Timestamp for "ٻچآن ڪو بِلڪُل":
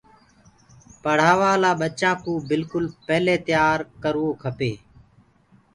1.79-2.85